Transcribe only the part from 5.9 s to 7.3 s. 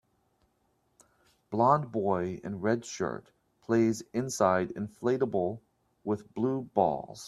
with blue balls.